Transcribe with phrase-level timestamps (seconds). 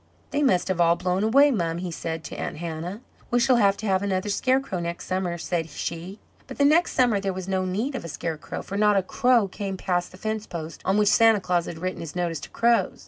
[0.31, 3.01] "They must have all blown away, mum," he said to Aunt Hannah.
[3.29, 6.17] "We shall have to have another scarecrow next summer," said she.
[6.47, 9.47] But the next summer there was no need of a scarecrow, for not a crow
[9.47, 12.99] came past the fence post on which Santa Claus had written his notice to crows.